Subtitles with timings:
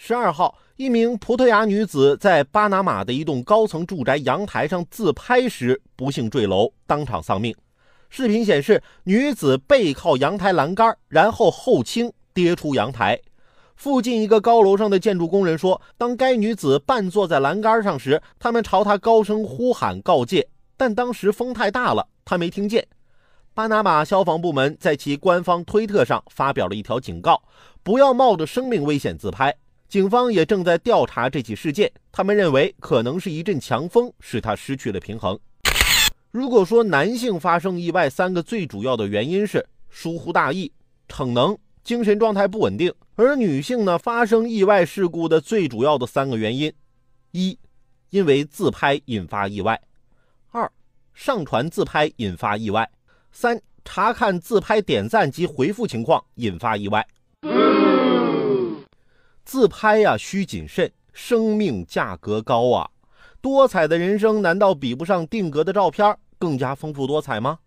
[0.00, 7.52] 十二号，一名葡萄牙女子在巴拿马的一栋高层住宅阳台上自拍时，不幸坠楼，当场丧命。
[8.08, 13.18] 视频显示，女子背靠阳台栏杆，然后后倾跌出阳台。
[13.74, 22.86] 附近一个高楼上的建筑工人说，当该女子半坐在栏杆上时，他们朝她高声呼喊告诫，但当时风太大了，她没听见。
[23.52, 27.42] 巴拿马消防部门在其官方推特上发表了一条警告：
[27.82, 29.52] 不要冒着生命危险自拍。
[29.88, 35.38] 警方也正在调查这起事件，他们认为可能是一阵强风使他失去了平衡。
[36.30, 40.70] 如果说男性发生意外三个最主要的原因是疏忽大意、
[41.08, 46.70] 逞能、精神状态不稳定，而女性呢发生意外事故的最主要的三个原因：
[47.30, 47.58] 一、
[48.10, 49.74] 因为自拍引发意外；
[50.50, 50.70] 二、
[51.14, 52.84] 上传自拍引发意外；
[53.32, 57.06] 三、查看自拍点赞及回复情况引发意外。
[59.48, 62.90] 自拍呀，需谨慎，生命价格高啊！
[63.40, 67.58] 多彩的人生难道比不上定格的照片更加丰富多彩吗？